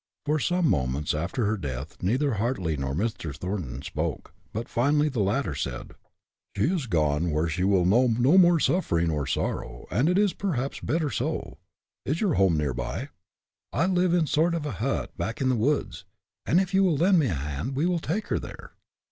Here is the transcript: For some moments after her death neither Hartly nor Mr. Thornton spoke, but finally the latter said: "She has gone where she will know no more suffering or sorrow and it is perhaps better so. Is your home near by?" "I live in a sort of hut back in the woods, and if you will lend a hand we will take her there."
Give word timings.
For 0.25 0.39
some 0.39 0.67
moments 0.67 1.13
after 1.13 1.45
her 1.45 1.57
death 1.57 2.01
neither 2.01 2.33
Hartly 2.33 2.75
nor 2.75 2.95
Mr. 2.95 3.35
Thornton 3.37 3.83
spoke, 3.83 4.33
but 4.51 4.67
finally 4.67 5.09
the 5.09 5.19
latter 5.19 5.53
said: 5.53 5.93
"She 6.57 6.69
has 6.69 6.87
gone 6.87 7.29
where 7.29 7.47
she 7.47 7.63
will 7.63 7.85
know 7.85 8.07
no 8.07 8.35
more 8.39 8.59
suffering 8.59 9.11
or 9.11 9.27
sorrow 9.27 9.85
and 9.91 10.09
it 10.09 10.17
is 10.17 10.33
perhaps 10.33 10.79
better 10.79 11.11
so. 11.11 11.59
Is 12.03 12.19
your 12.19 12.33
home 12.33 12.57
near 12.57 12.73
by?" 12.73 13.09
"I 13.71 13.85
live 13.85 14.15
in 14.15 14.23
a 14.23 14.27
sort 14.27 14.55
of 14.55 14.65
hut 14.65 15.15
back 15.19 15.39
in 15.39 15.49
the 15.49 15.55
woods, 15.55 16.03
and 16.47 16.59
if 16.59 16.73
you 16.73 16.83
will 16.83 16.97
lend 16.97 17.21
a 17.21 17.27
hand 17.29 17.75
we 17.75 17.85
will 17.85 17.99
take 17.99 18.29
her 18.29 18.39
there." 18.39 18.71